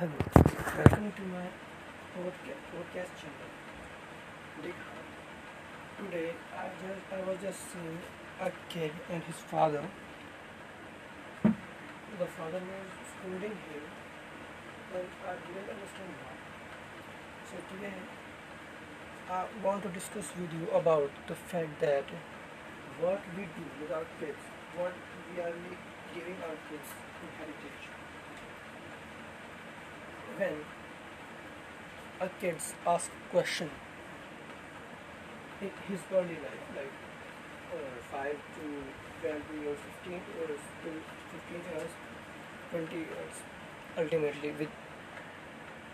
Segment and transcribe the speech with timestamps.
[0.00, 0.16] Hello,
[0.78, 1.46] welcome to my
[2.12, 3.50] podca- podcast channel.
[5.98, 7.98] Today, I just I was just seeing
[8.40, 9.84] a kid and his father.
[11.42, 13.84] The father was scolding him,
[14.94, 16.34] but I didn't understand why.
[17.52, 17.94] So today,
[19.28, 22.04] I want to discuss with you about the fact that
[23.02, 24.94] what we do with our kids, what
[25.28, 25.56] we are
[26.14, 26.88] giving our kids
[27.22, 27.99] in heritage.
[30.40, 30.60] When
[32.18, 32.56] a kid
[32.86, 33.68] asks question
[35.60, 36.94] in his early life, like
[37.74, 38.70] uh, 5 to
[39.20, 40.90] 12 years, 15 years, to
[41.50, 41.90] 15 years,
[42.70, 43.42] 20 years,
[43.98, 44.72] ultimately with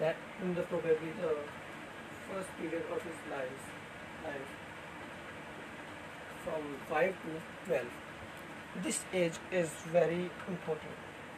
[0.00, 1.36] that in the probably the
[2.26, 3.70] first period of his life,
[4.24, 4.52] life
[6.42, 7.86] from 5 to 12.
[8.82, 10.94] This age is very important.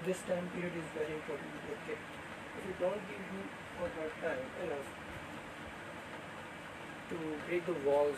[0.07, 2.24] This time period is very important with your kid.
[2.59, 3.49] If you don't give him
[3.81, 4.89] or her time enough
[7.11, 7.17] to
[7.49, 8.17] break the walls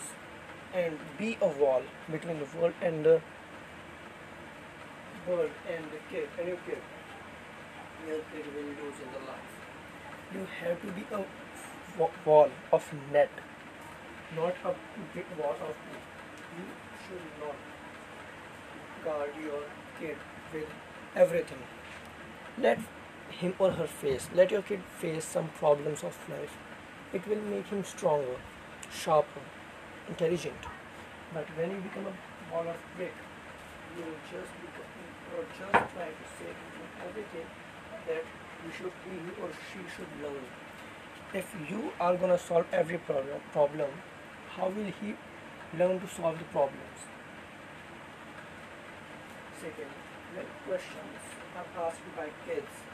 [0.75, 3.21] and be a wall between the world and the
[5.29, 6.79] world and the kid and your kid,
[8.07, 9.53] your kid will lose in the life.
[10.35, 11.25] You have to be a
[12.25, 13.31] wall of net,
[14.35, 14.75] not a
[15.15, 16.07] big wall of net.
[16.59, 16.65] You
[17.07, 17.57] should not
[19.05, 19.63] guard your
[19.99, 20.17] kid
[20.53, 20.69] with
[21.15, 21.59] everything.
[22.59, 22.79] Let
[23.41, 26.57] him or her face, let your kid face some problems of life.
[27.13, 28.37] It will make him stronger,
[28.91, 29.45] sharper,
[30.09, 30.69] intelligent.
[31.35, 32.15] But when you become a
[32.51, 33.13] ball of brick,
[33.97, 34.89] you will just become,
[35.59, 37.47] just try to say to everything
[38.07, 38.25] that
[38.65, 40.45] you should, he or she should learn.
[41.35, 43.91] If you are gonna solve every problem, problem,
[44.57, 45.15] how will he
[45.77, 47.01] learn to solve the problems?
[49.61, 49.93] Second,
[50.35, 51.21] when questions
[51.57, 52.86] are asked by kids,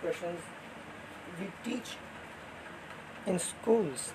[0.00, 0.40] questions
[1.38, 1.96] we teach
[3.26, 4.12] in schools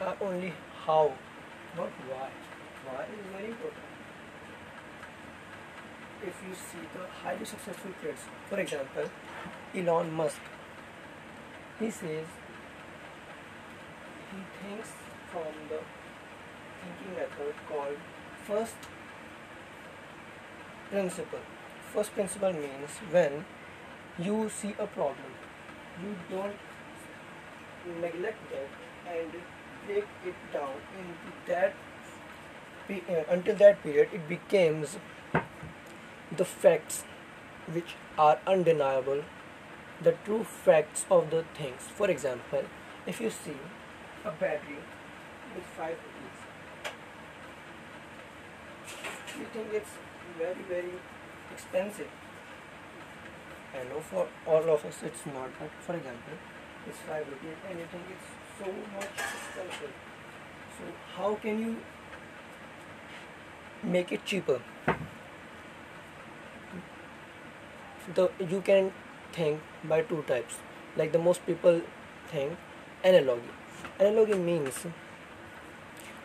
[0.00, 0.52] are only
[0.84, 1.12] how,
[1.76, 2.30] not why.
[2.86, 3.84] Why is very important.
[6.22, 9.10] If you see the highly successful kids, for example,
[9.74, 10.40] Elon Musk,
[11.78, 12.26] he says
[14.30, 14.88] he thinks
[15.30, 15.80] from the
[16.82, 17.98] thinking method called
[18.44, 18.76] first
[20.90, 21.40] principle.
[21.92, 23.44] First principle means when
[24.18, 25.32] you see a problem,
[26.02, 26.56] you don't
[28.00, 29.32] neglect that and
[29.86, 31.74] break it down into that
[32.90, 34.98] uh, until that period it becomes
[36.36, 37.04] the facts
[37.72, 39.24] which are undeniable
[40.02, 41.82] the true facts of the things.
[41.96, 42.64] For example
[43.06, 43.56] if you see
[44.24, 44.78] a battery
[45.54, 46.38] with 5 rupees
[49.38, 49.90] you think it's
[50.38, 50.92] very very
[51.52, 52.21] expensive
[53.82, 56.34] I know for all of us it's not but for example
[56.86, 59.94] it's 5 rupees and you think it's so much expensive.
[60.78, 60.84] So
[61.16, 61.76] how can you
[63.82, 64.60] make it cheaper?
[68.14, 68.92] The you can
[69.32, 70.56] think by two types.
[70.96, 71.80] Like the most people
[72.28, 72.58] think
[73.04, 73.52] analogy.
[73.98, 74.86] Analogy means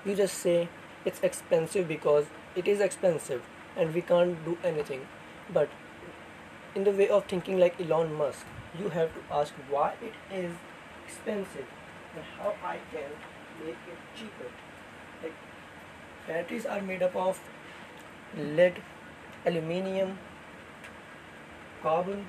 [0.06, 0.70] you just say
[1.06, 2.26] it's expensive because
[2.56, 3.42] it is expensive
[3.76, 5.08] and we can't do anything.
[5.54, 5.70] But
[6.78, 8.46] in the way of thinking like Elon Musk
[8.80, 10.52] you have to ask why it is
[11.06, 11.70] expensive
[12.16, 13.16] and how I can
[13.66, 14.50] make it cheaper.
[15.24, 15.34] Like
[16.28, 17.40] batteries are made up of
[18.38, 18.82] lead
[19.46, 20.20] aluminium
[21.82, 22.28] carbon.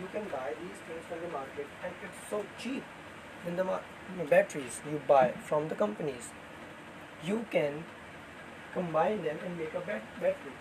[0.00, 2.84] You can buy these things from the market and it's so cheap
[3.44, 3.82] than the mar-
[4.30, 6.30] batteries you buy from the companies.
[7.24, 7.84] You can
[8.72, 10.58] combine them and make a bat- battery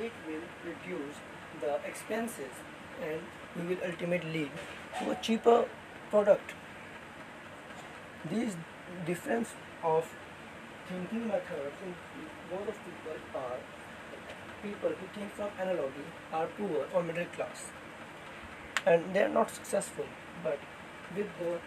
[0.00, 1.16] it will reduce
[1.60, 2.54] the expenses
[3.02, 3.20] and
[3.56, 4.50] we will ultimately lead
[4.98, 5.66] to a cheaper
[6.10, 6.54] product.
[8.30, 8.56] These
[9.06, 9.50] difference
[9.82, 10.08] of
[10.88, 11.94] thinking methods in
[12.50, 13.58] both of people are
[14.62, 17.66] people who think from analogy are poor or middle class.
[18.86, 20.06] And they are not successful
[20.42, 20.58] but
[21.16, 21.58] with the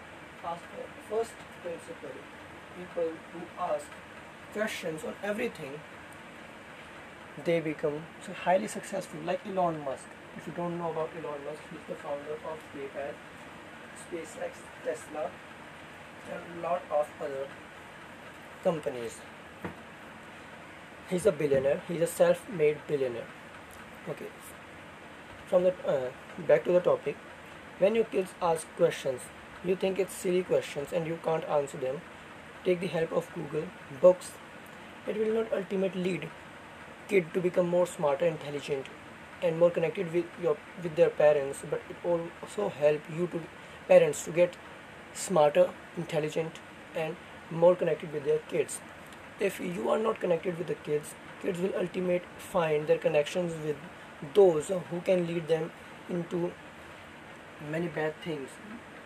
[1.09, 1.31] first
[1.61, 2.17] principle
[2.77, 3.85] people who ask
[4.53, 5.79] questions on everything
[7.45, 8.03] they become
[8.43, 10.05] highly successful like Elon Musk.
[10.37, 13.13] If you don't know about Elon Musk he's the founder of PayPal
[14.03, 14.51] SpaceX
[14.85, 15.29] Tesla
[16.31, 17.47] and a lot of other
[18.63, 19.19] companies.
[21.09, 21.81] He's a billionaire.
[21.87, 23.27] He's a self-made billionaire.
[24.09, 24.27] Okay.
[25.47, 26.09] From the uh,
[26.47, 27.15] back to the topic.
[27.79, 29.21] When your kids ask questions
[29.63, 32.01] you think it's silly questions and you can't answer them
[32.63, 33.63] take the help of google
[34.01, 34.31] books.
[35.07, 36.29] It will not ultimately lead
[37.07, 38.87] kid to become more smarter intelligent
[39.41, 43.41] and more connected with your with their parents but it also help you to
[43.87, 44.57] parents to get
[45.13, 46.59] smarter intelligent
[46.95, 47.15] and
[47.49, 48.81] more connected with their kids.
[49.39, 53.77] If you are not connected with the kids kids will ultimately find their connections with
[54.33, 55.71] those who can lead them
[56.09, 56.51] into
[57.71, 58.49] many bad things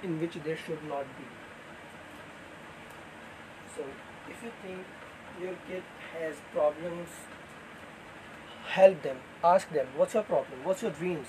[0.03, 1.25] in which they should not be.
[3.75, 3.83] So
[4.29, 4.79] if you think
[5.41, 5.83] your kid
[6.13, 7.09] has problems
[8.75, 10.63] help them ask them what's your problem?
[10.63, 11.27] What's your dreams?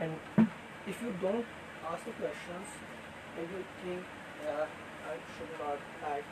[0.00, 0.16] And
[0.86, 1.44] if you don't
[1.92, 2.68] ask the questions
[3.36, 4.04] and you think
[4.44, 4.66] yeah
[5.10, 6.24] I should not act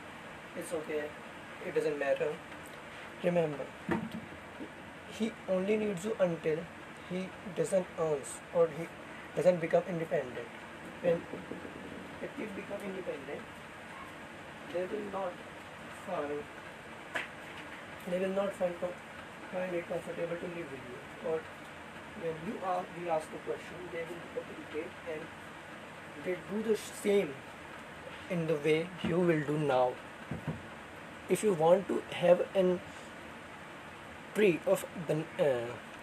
[0.56, 1.04] it's okay
[1.66, 2.28] it doesn't matter
[3.24, 3.66] remember
[5.18, 6.58] he only needs you until
[7.10, 8.20] he doesn't earn
[8.54, 8.86] or he
[9.36, 10.48] doesn't become independent.
[11.02, 11.22] When
[12.22, 13.42] if he become independent
[14.72, 15.32] they will not
[16.06, 16.42] find
[18.10, 18.74] they will not find
[19.52, 20.98] find it comfortable to live with you.
[21.24, 21.42] But
[22.22, 25.22] when you are we ask a question, they will communicate and
[26.24, 27.34] they do the same
[28.30, 29.92] in the way you will do now.
[31.28, 32.80] If you want to have an
[34.34, 35.52] tree of uh,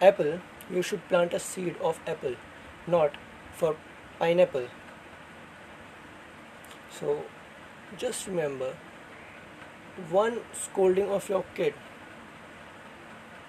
[0.01, 0.39] apple,
[0.69, 2.36] you should plant a seed of apple,
[2.86, 3.12] not
[3.53, 3.75] for
[4.19, 4.68] pineapple.
[7.00, 7.24] So
[7.98, 8.75] just remember
[10.09, 11.74] one scolding of your kid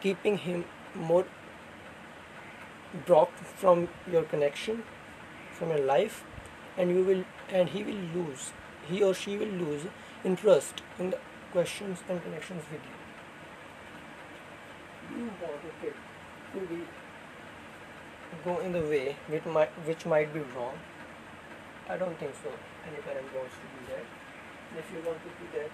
[0.01, 0.65] keeping him
[0.95, 1.25] more
[3.07, 4.83] blocked from your connection
[5.53, 6.25] from your life
[6.77, 8.53] and you will and he will lose
[8.89, 9.87] he or she will lose
[10.25, 11.19] interest in the
[11.53, 12.97] questions and connections with you.
[15.19, 15.95] You want a kid
[16.55, 16.83] to be
[18.45, 20.79] go in the way which might which might be wrong.
[21.89, 22.51] I don't think so.
[22.87, 24.05] Any parent wants to do that.
[24.79, 25.71] If you want to do that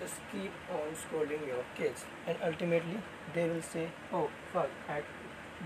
[0.00, 2.04] just keep on scolding your kids.
[2.26, 3.00] And ultimately
[3.34, 5.02] they will say oh fuck I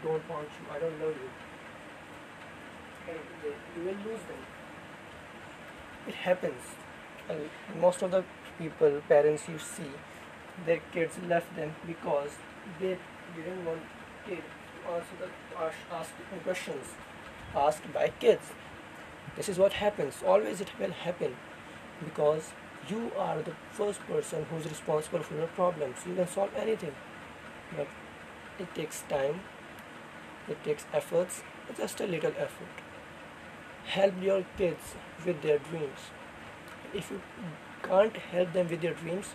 [0.03, 0.75] don't want you.
[0.75, 1.31] I don't love you.
[3.09, 3.19] And
[3.77, 4.43] you will lose them.
[6.07, 6.63] It happens.
[7.29, 8.25] And most of the
[8.59, 9.91] people parents you see
[10.67, 12.31] their kids left them because
[12.81, 12.99] they
[13.37, 13.81] didn't want
[14.27, 15.29] kids to answer the
[15.95, 16.87] ask questions
[17.55, 18.53] asked by kids.
[19.37, 20.23] This is what happens.
[20.27, 21.37] Always it will happen
[22.05, 22.53] because
[22.91, 25.99] you are the first person who's responsible for your problems.
[26.07, 26.95] You can solve anything.
[27.77, 27.89] But
[28.59, 29.41] it takes time.
[30.49, 31.43] It takes efforts.
[31.77, 32.85] Just a little effort.
[33.85, 34.95] Help your kids
[35.25, 36.11] with their dreams.
[36.95, 37.21] If you
[37.83, 39.35] can't help them with their dreams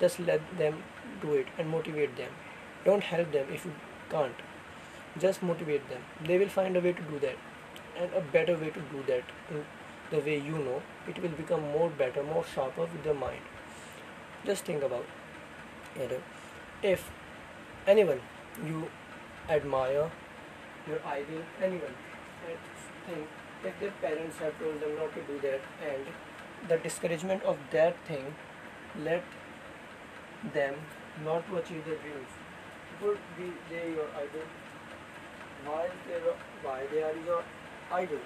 [0.00, 0.82] just let them
[1.22, 2.32] do it and motivate them.
[2.84, 3.72] Don't help them if you
[4.10, 4.34] can't.
[5.18, 6.02] Just motivate them.
[6.24, 7.36] They will find a way to do that
[7.98, 9.24] and a better way to do that
[10.10, 13.40] the way you know it will become more better more sharper with the mind.
[14.44, 15.04] Just think about
[15.96, 16.20] it.
[16.82, 17.10] If
[17.86, 18.20] anyone
[18.64, 18.88] you
[19.48, 20.10] admire
[20.88, 21.94] your idol anyone
[23.06, 23.26] think
[23.64, 25.60] if their parents have told them not to do that
[25.90, 28.34] and the discouragement of that thing
[29.04, 29.22] let
[30.54, 30.74] them
[31.24, 32.28] not to achieve their dreams
[33.02, 34.46] would be they your idol.
[35.64, 36.20] Why they
[36.62, 37.42] why they are your
[37.92, 38.20] idol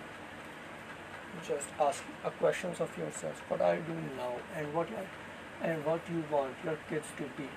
[1.46, 3.42] just ask a questions of yourself.
[3.48, 4.34] What are you doing now?
[4.56, 4.88] And what
[5.62, 7.48] and what you want your kids to be.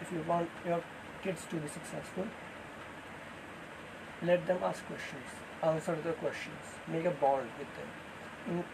[0.00, 0.82] If you want your
[1.22, 2.26] kids to be successful
[4.22, 5.28] let them ask questions.
[5.62, 6.64] Answer the questions.
[6.88, 7.88] Make a bond with them.
[8.48, 8.64] In,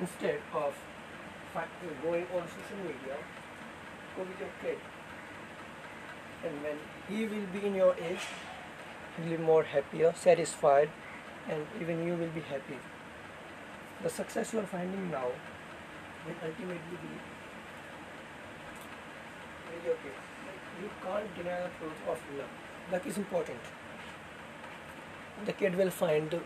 [0.00, 0.74] instead of
[2.02, 3.16] going on social media
[4.16, 4.78] go with your kid.
[6.44, 8.26] And when he will be in your age
[9.16, 10.90] he will be more happier satisfied
[11.48, 12.78] and even you will be happy
[14.04, 15.28] the success you are finding now
[16.24, 17.12] will ultimately be
[19.68, 20.12] mediocre.
[20.82, 22.50] You can't deny the truth of luck.
[22.92, 23.70] Luck is important.
[25.46, 26.36] The kid will find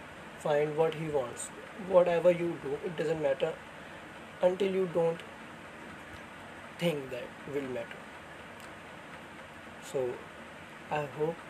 [0.47, 1.49] find what he wants.
[1.97, 3.53] Whatever you do, it doesn't matter
[4.41, 5.29] until you don't
[6.79, 8.03] think that will matter.
[9.93, 10.09] So
[10.93, 11.47] I hope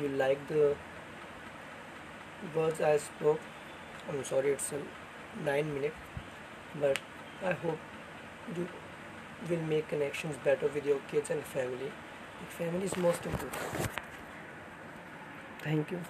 [0.00, 0.76] you like the
[2.54, 3.40] words I spoke.
[4.08, 4.82] I'm sorry it's a
[5.44, 5.96] 9 minutes
[6.80, 6.98] but
[7.42, 7.78] I hope
[8.56, 8.68] you
[9.48, 11.92] will make connections better with your kids and family.
[12.48, 13.88] Family is most important.
[15.62, 16.00] Thank you